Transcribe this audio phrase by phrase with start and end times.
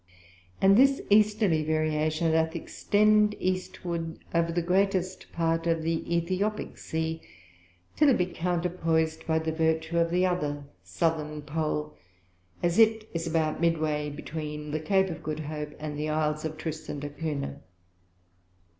[0.63, 7.21] And this Easterly Variation doth extend Eastward over the greatest part of the Ethiopick Sea,
[7.95, 11.93] till it be counterpoised by the Vertue of the other Southern Pole;
[12.63, 16.45] as it is about mid way between the Cape of Good Hope, and the Isles
[16.45, 17.59] of Tristan d' Acuntia.